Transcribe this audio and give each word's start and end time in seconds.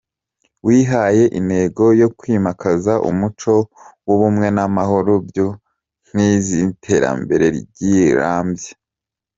Wihaye 0.65 1.23
intego 1.39 1.83
yo 2.01 2.07
‘kwimakaza 2.19 2.93
umuco 3.09 3.53
w’ubumwe 4.05 4.47
n’amahoro, 4.55 5.13
byo 5.27 5.47
nkingi 6.07 6.35
z’iterambere 6.45 7.45
rirambye’. 7.55 8.69